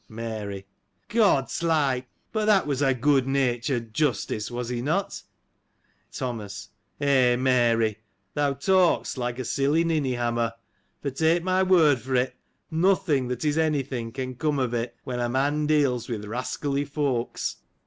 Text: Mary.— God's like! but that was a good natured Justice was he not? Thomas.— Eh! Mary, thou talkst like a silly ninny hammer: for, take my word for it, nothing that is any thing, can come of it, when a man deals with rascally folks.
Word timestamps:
Mary.— 0.09 0.65
God's 1.09 1.61
like! 1.61 2.07
but 2.31 2.45
that 2.45 2.65
was 2.65 2.81
a 2.81 2.91
good 2.95 3.27
natured 3.27 3.93
Justice 3.93 4.49
was 4.49 4.69
he 4.69 4.81
not? 4.81 5.21
Thomas.— 6.11 6.69
Eh! 6.99 7.35
Mary, 7.35 7.99
thou 8.33 8.53
talkst 8.55 9.19
like 9.19 9.37
a 9.37 9.45
silly 9.45 9.83
ninny 9.83 10.15
hammer: 10.15 10.53
for, 11.03 11.11
take 11.11 11.43
my 11.43 11.61
word 11.61 11.99
for 11.99 12.15
it, 12.15 12.35
nothing 12.71 13.27
that 13.27 13.45
is 13.45 13.59
any 13.59 13.83
thing, 13.83 14.11
can 14.11 14.33
come 14.33 14.57
of 14.57 14.73
it, 14.73 14.95
when 15.03 15.19
a 15.19 15.29
man 15.29 15.67
deals 15.67 16.09
with 16.09 16.25
rascally 16.25 16.83
folks. 16.83 17.57